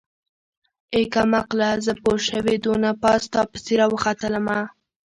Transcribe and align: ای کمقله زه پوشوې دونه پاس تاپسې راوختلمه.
ای 0.93 1.03
کمقله 1.13 1.69
زه 1.85 1.93
پوشوې 2.03 2.55
دونه 2.65 2.89
پاس 3.01 3.21
تاپسې 3.33 3.73
راوختلمه. 3.81 4.59